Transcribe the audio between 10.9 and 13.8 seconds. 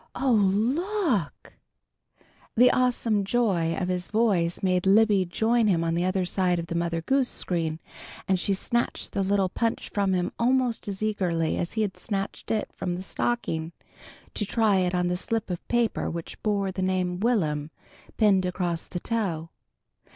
eagerly as he had snatched it from the stocking,